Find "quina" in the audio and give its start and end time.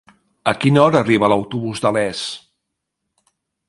0.63-0.81